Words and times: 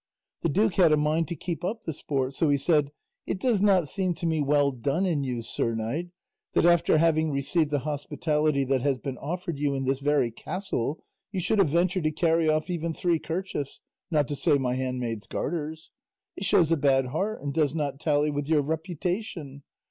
The 0.41 0.49
duke 0.49 0.73
had 0.77 0.91
a 0.91 0.97
mind 0.97 1.27
to 1.27 1.35
keep 1.35 1.63
up 1.63 1.83
the 1.83 1.93
sport, 1.93 2.33
so 2.33 2.49
he 2.49 2.57
said, 2.57 2.89
"It 3.27 3.39
does 3.39 3.61
not 3.61 3.87
seem 3.87 4.15
to 4.15 4.25
me 4.25 4.41
well 4.41 4.71
done 4.71 5.05
in 5.05 5.23
you, 5.23 5.43
sir 5.43 5.75
knight, 5.75 6.09
that 6.53 6.65
after 6.65 6.97
having 6.97 7.29
received 7.31 7.69
the 7.69 7.81
hospitality 7.85 8.63
that 8.63 8.81
has 8.81 8.97
been 8.97 9.19
offered 9.19 9.59
you 9.59 9.75
in 9.75 9.85
this 9.85 9.99
very 9.99 10.31
castle, 10.31 11.03
you 11.31 11.39
should 11.39 11.59
have 11.59 11.69
ventured 11.69 12.05
to 12.05 12.11
carry 12.11 12.49
off 12.49 12.67
even 12.67 12.95
three 12.95 13.19
kerchiefs, 13.19 13.79
not 14.09 14.27
to 14.29 14.35
say 14.35 14.57
my 14.57 14.73
handmaid's 14.73 15.27
garters. 15.27 15.91
It 16.35 16.45
shows 16.45 16.71
a 16.71 16.77
bad 16.77 17.05
heart 17.09 17.43
and 17.43 17.53
does 17.53 17.75
not 17.75 17.99
tally 17.99 18.31
with 18.31 18.49
your 18.49 18.63
reputation. 18.63 19.61